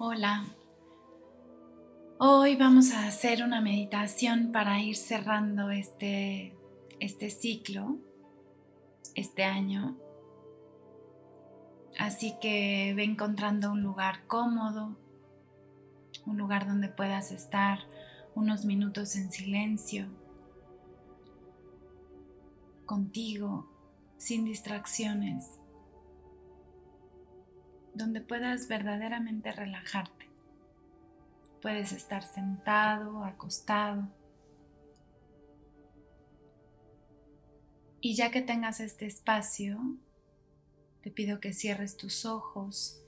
[0.00, 0.44] Hola.
[2.18, 6.54] Hoy vamos a hacer una meditación para ir cerrando este,
[7.00, 7.96] este ciclo,
[9.16, 9.98] este año.
[11.98, 14.96] Así que ve encontrando un lugar cómodo,
[16.26, 17.80] un lugar donde puedas estar
[18.36, 20.06] unos minutos en silencio,
[22.86, 23.68] contigo,
[24.16, 25.58] sin distracciones
[27.98, 30.30] donde puedas verdaderamente relajarte.
[31.60, 34.08] Puedes estar sentado, acostado.
[38.00, 39.78] Y ya que tengas este espacio,
[41.02, 43.04] te pido que cierres tus ojos.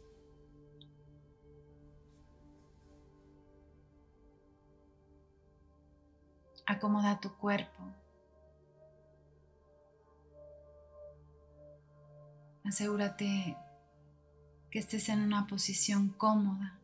[6.67, 7.95] Acomoda tu cuerpo.
[12.65, 13.57] Asegúrate
[14.71, 16.79] que estés en una posición cómoda.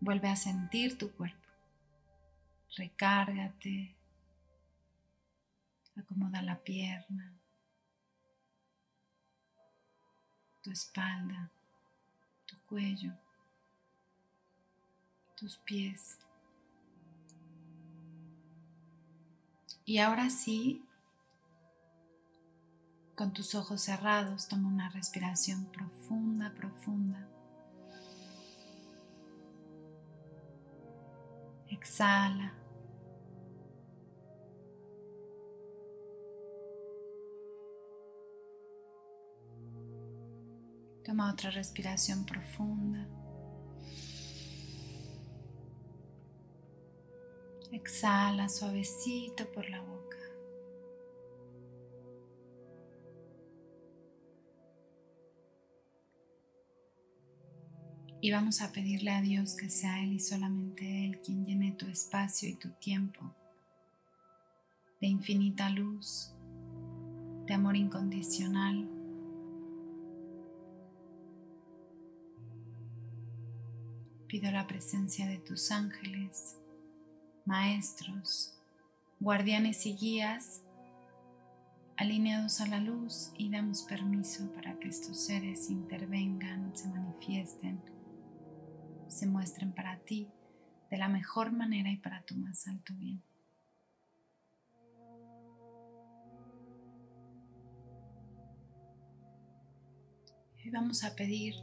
[0.00, 1.48] Vuelve a sentir tu cuerpo.
[2.76, 3.94] Recárgate.
[5.98, 7.32] Acomoda la pierna,
[10.62, 11.50] tu espalda,
[12.46, 13.12] tu cuello,
[15.36, 16.18] tus pies.
[19.84, 20.87] Y ahora sí,
[23.18, 27.28] con tus ojos cerrados, toma una respiración profunda, profunda.
[31.68, 32.54] Exhala.
[41.04, 43.04] Toma otra respiración profunda.
[47.72, 49.97] Exhala suavecito por la boca.
[58.20, 61.86] Y vamos a pedirle a Dios que sea Él y solamente Él quien llene tu
[61.86, 63.32] espacio y tu tiempo
[65.00, 66.32] de infinita luz,
[67.46, 68.88] de amor incondicional.
[74.26, 76.56] Pido la presencia de tus ángeles,
[77.44, 78.58] maestros,
[79.20, 80.62] guardianes y guías
[81.96, 87.80] alineados a la luz y damos permiso para que estos seres intervengan, se manifiesten
[89.08, 90.28] se muestren para ti
[90.90, 93.22] de la mejor manera y para tu más alto bien.
[100.56, 101.54] Hoy vamos a pedir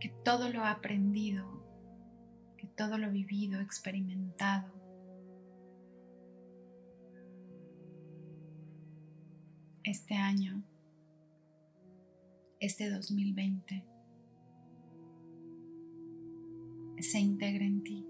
[0.00, 1.62] que todo lo aprendido,
[2.56, 4.72] que todo lo vivido, experimentado,
[9.84, 10.62] este año,
[12.60, 13.91] este 2020,
[17.02, 18.06] se integre en ti.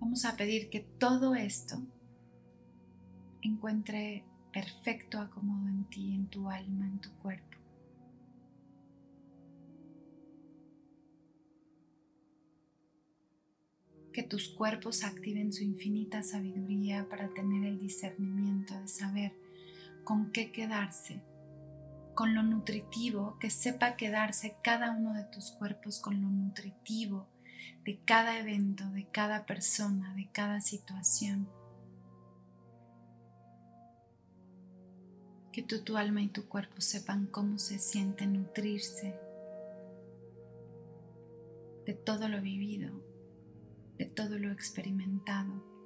[0.00, 1.76] Vamos a pedir que todo esto
[3.42, 7.44] encuentre perfecto acomodo en ti, en tu alma, en tu cuerpo.
[14.12, 19.32] Que tus cuerpos activen su infinita sabiduría para tener el discernimiento de saber
[20.02, 21.22] con qué quedarse
[22.18, 27.28] con lo nutritivo, que sepa quedarse cada uno de tus cuerpos con lo nutritivo
[27.84, 31.48] de cada evento, de cada persona, de cada situación.
[35.52, 39.16] Que tu, tu alma y tu cuerpo sepan cómo se siente nutrirse
[41.86, 43.00] de todo lo vivido,
[43.96, 45.77] de todo lo experimentado.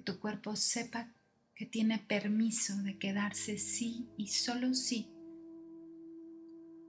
[0.00, 1.12] Tu cuerpo sepa
[1.54, 5.08] que tiene permiso de quedarse sí y solo sí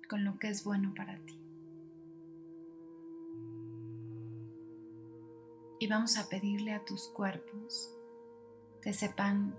[0.09, 1.39] con lo que es bueno para ti.
[5.80, 7.91] Y vamos a pedirle a tus cuerpos
[8.81, 9.56] que sepan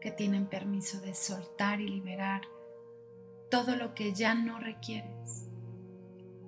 [0.00, 2.42] que tienen permiso de soltar y liberar
[3.50, 5.48] todo lo que ya no requieres.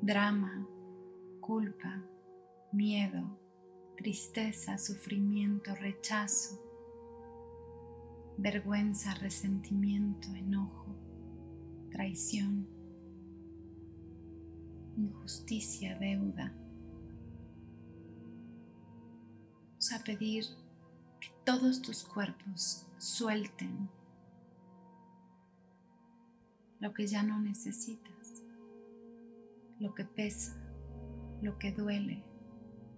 [0.02, 0.69] Drama,
[1.40, 2.02] culpa,
[2.70, 3.38] miedo,
[3.96, 6.60] tristeza, sufrimiento, rechazo,
[8.37, 10.94] vergüenza, resentimiento, enojo,
[11.90, 12.66] traición,
[14.96, 16.54] injusticia, deuda.
[19.69, 20.44] Vamos a pedir
[21.20, 23.88] que todos tus cuerpos suelten
[26.81, 28.16] lo que ya no necesitas
[29.78, 30.56] lo que pesa,
[31.43, 32.22] lo que duele,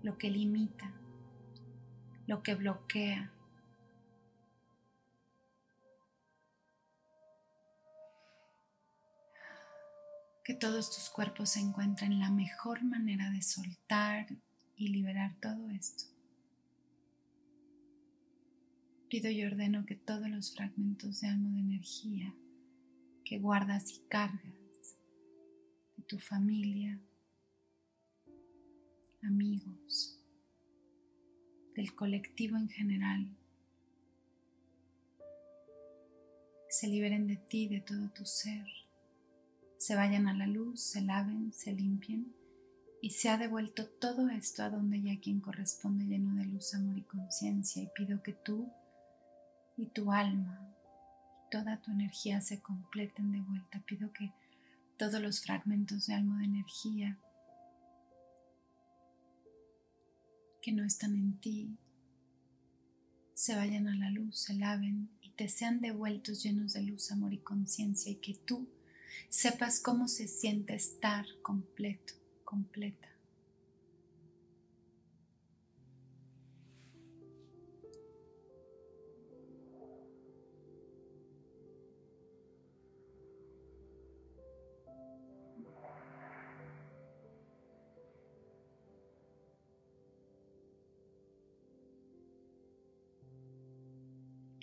[0.03, 0.93] lo que limita,
[2.27, 3.33] lo que bloquea.
[10.45, 14.27] Que todos tus cuerpos se encuentren la mejor manera de soltar
[14.77, 16.05] y liberar todo esto.
[19.11, 22.35] Pido y ordeno que todos los fragmentos de alma de energía
[23.25, 24.97] que guardas y cargas
[25.97, 26.99] de tu familia,
[29.23, 30.19] amigos,
[31.75, 33.37] del colectivo en general,
[36.69, 38.67] se liberen de ti, de todo tu ser,
[39.79, 42.35] se vayan a la luz, se laven, se limpien
[43.00, 46.99] y se ha devuelto todo esto a donde ya quien corresponde lleno de luz, amor
[46.99, 48.69] y conciencia y pido que tú
[49.76, 50.69] y tu alma
[51.47, 53.81] y toda tu energía se completen de vuelta.
[53.87, 54.32] Pido que
[54.97, 57.19] todos los fragmentos de alma de energía
[60.61, 61.79] que no están en ti
[63.39, 67.33] se vayan a la luz, se laven y te sean devueltos llenos de luz, amor
[67.33, 68.69] y conciencia y que tú
[69.29, 72.15] sepas cómo se siente estar completo,
[72.45, 73.09] completa.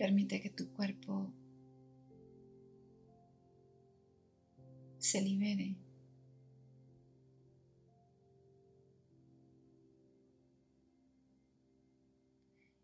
[0.06, 1.34] Permite que tu cuerpo
[5.00, 5.76] se libere.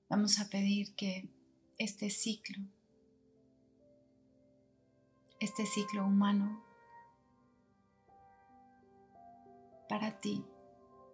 [0.10, 1.30] Vamos a pedir que
[1.78, 2.58] este ciclo,
[5.40, 6.66] este ciclo humano,
[9.88, 10.44] para ti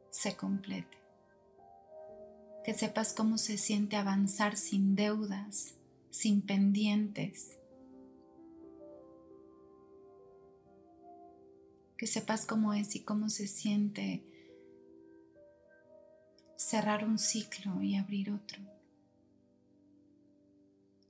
[0.10, 0.98] se complete.
[2.64, 5.77] Que sepas cómo se siente avanzar sin deudas,
[6.10, 7.58] sin pendientes.
[11.98, 14.24] Que sepas cómo es y cómo se siente
[16.56, 18.62] cerrar un ciclo y abrir otro.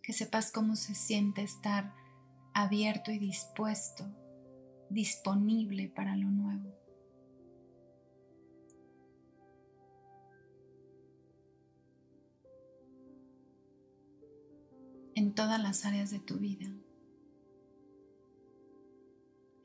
[0.02, 1.94] Que sepas cómo se siente estar
[2.54, 4.06] abierto y dispuesto,
[4.90, 6.87] disponible para lo nuevo.
[15.28, 16.70] En todas las áreas de tu vida,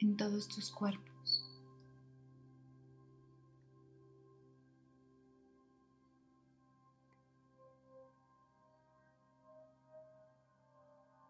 [0.00, 1.48] en todos tus cuerpos.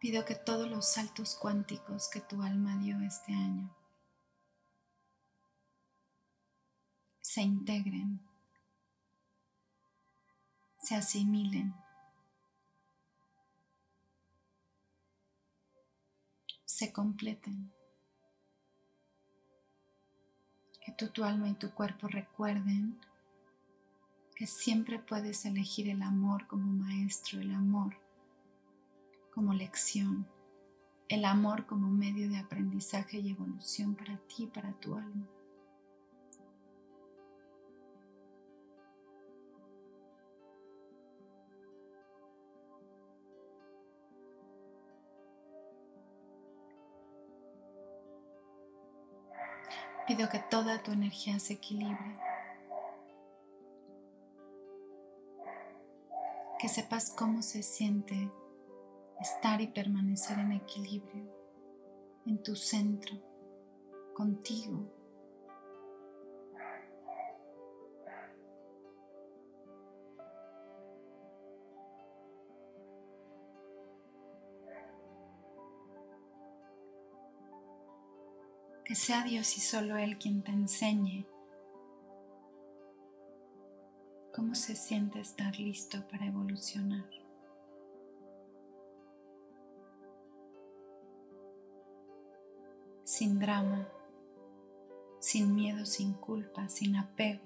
[0.00, 3.76] Pido que todos los saltos cuánticos que tu alma dio este año
[7.20, 8.18] se integren,
[10.78, 11.81] se asimilen
[16.90, 17.70] completen.
[20.80, 22.98] Que tú, tu alma y tu cuerpo recuerden
[24.34, 27.94] que siempre puedes elegir el amor como maestro, el amor
[29.32, 30.26] como lección,
[31.08, 35.28] el amor como medio de aprendizaje y evolución para ti, para tu alma.
[50.06, 52.18] Pido que toda tu energía se equilibre.
[56.58, 58.30] Que sepas cómo se siente
[59.20, 61.42] estar y permanecer en equilibrio
[62.26, 63.16] en tu centro,
[64.14, 64.84] contigo,
[78.84, 81.26] que sea Dios y solo Él quien te enseñe
[84.32, 87.04] cómo se siente estar listo para evolucionar.
[93.04, 93.88] Sin drama,
[95.20, 97.42] sin miedo, sin culpa, sin apego.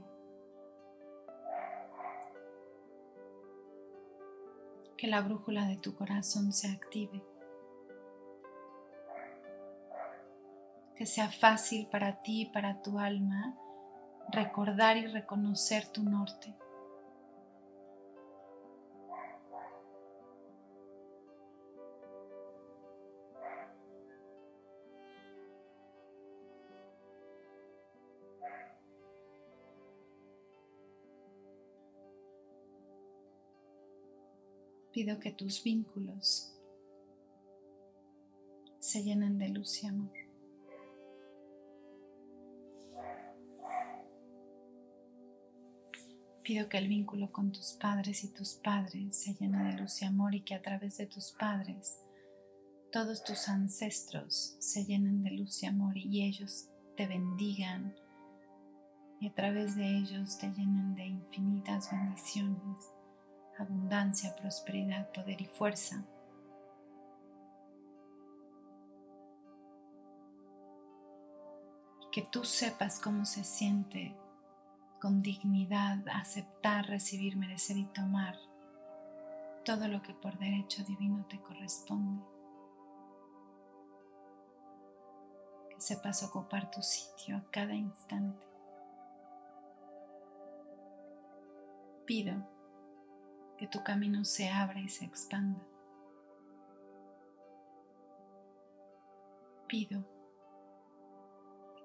[4.97, 7.23] Que la brújula de tu corazón se active.
[10.97, 13.55] que sea fácil para ti, y para tu alma,
[14.31, 16.55] recordar y reconocer tu norte.
[34.97, 36.57] pido que tus vínculos
[38.79, 40.26] se llenen de luz y amor.
[46.47, 50.05] Pido que el vínculo con tus padres y tus padres se llene de luz y
[50.05, 52.01] amor y que a través de tus padres
[52.93, 57.97] todos tus ancestros se llenen de luz y amor y ellos te bendigan
[59.19, 62.93] y a través de ellos te llenen de infinitas bendiciones,
[63.59, 66.07] abundancia, prosperidad, poder y fuerza.
[72.13, 74.17] que tú sepas cómo se siente
[75.01, 78.37] con dignidad aceptar, recibir, merecer y tomar
[79.65, 82.23] todo lo que por derecho divino te corresponde.
[85.71, 88.47] Que sepas ocupar tu sitio a cada instante.
[92.07, 92.35] Pido
[93.59, 95.61] que tu camino se abra y se expanda.
[99.67, 100.05] Pido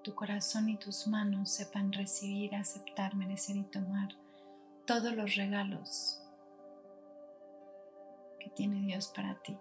[0.02, 4.08] tu corazón y tus manos sepan recibir, aceptar, merecer y tomar
[4.86, 6.20] todos los regalos
[8.40, 9.56] que tiene Dios para ti.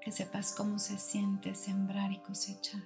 [0.00, 2.82] Que sepas cómo se siente sembrar y cosechar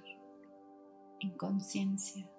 [1.19, 2.29] en conciencia.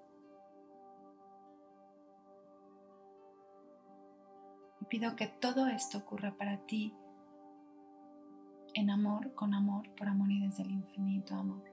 [4.80, 6.94] Y pido que todo esto ocurra para ti
[8.78, 11.64] en amor, con amor, por amor y desde el infinito amor.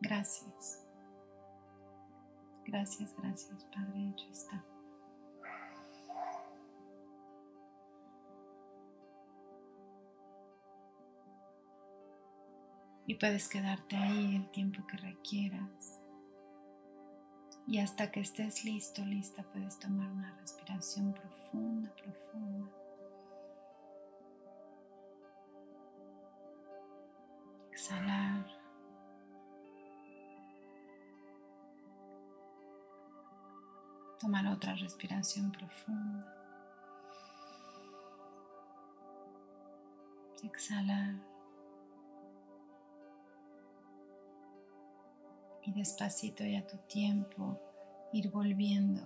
[0.00, 0.86] Gracias.
[2.64, 4.64] Gracias, gracias, Padre, hecho está.
[13.06, 16.04] Y puedes quedarte ahí el tiempo que requieras.
[17.66, 22.87] Y hasta que estés listo, lista, puedes tomar una respiración profunda, profunda.
[27.78, 28.44] Exhalar.
[34.18, 36.34] Tomar otra respiración profunda.
[40.42, 41.14] Exhalar.
[45.62, 47.60] Y despacito y a tu tiempo
[48.12, 49.02] ir volviendo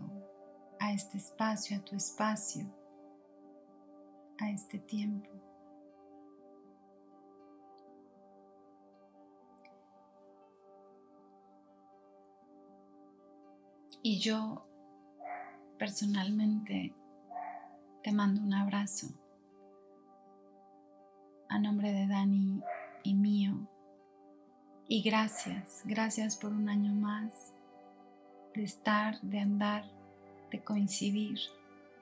[0.81, 2.65] a este espacio, a tu espacio,
[4.39, 5.52] a este tiempo.
[14.03, 14.67] Y yo
[15.79, 16.93] personalmente
[18.03, 19.09] te mando un abrazo
[21.49, 22.61] a nombre de Dani
[23.05, 23.69] y mío.
[24.89, 27.53] Y gracias, gracias por un año más
[28.55, 29.85] de estar, de andar,
[30.51, 31.39] de coincidir,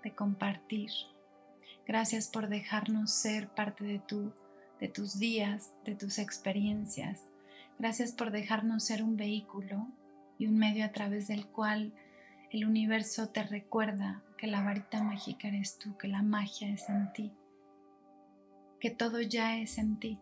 [0.02, 0.90] de compartir.
[1.86, 4.32] Gracias por dejarnos ser parte de tu
[4.80, 7.24] de tus días, de tus experiencias.
[7.78, 9.86] Gracias por dejarnos ser un vehículo
[10.40, 11.92] y un medio a través del cual
[12.50, 17.12] el universo te recuerda que la varita mágica eres tú, que la magia es en
[17.12, 17.30] ti,
[18.80, 20.18] que todo ya es en ti.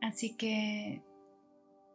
[0.00, 1.00] Así que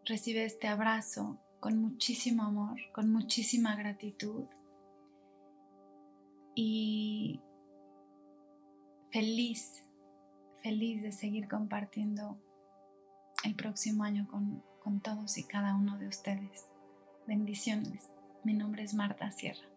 [0.05, 4.45] recibe este abrazo con muchísimo amor, con muchísima gratitud
[6.55, 7.41] y
[9.12, 9.83] feliz,
[10.63, 12.41] feliz de seguir compartiendo
[13.43, 16.65] el próximo año con, con todos y cada uno de ustedes.
[17.27, 18.09] Bendiciones.
[18.43, 19.71] Mi nombre es Marta Sierra.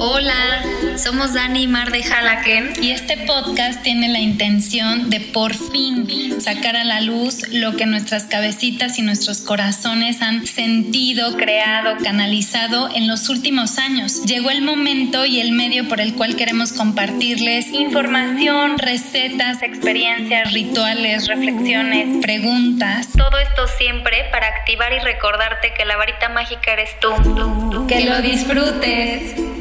[0.00, 0.62] Hola,
[0.96, 6.06] somos Dani y Mar de Halaken y este podcast tiene la intención de por fin
[6.40, 12.90] sacar a la luz lo que nuestras cabecitas y nuestros corazones han sentido, creado, canalizado
[12.94, 14.24] en los últimos años.
[14.26, 21.28] Llegó el momento y el medio por el cual queremos compartirles información, recetas, experiencias, rituales,
[21.28, 23.08] reflexiones, preguntas.
[23.16, 27.08] Todo esto siempre para activar y recordarte que la varita mágica eres tú.
[27.86, 29.03] Que lo disfrutes.
[29.04, 29.53] minutes.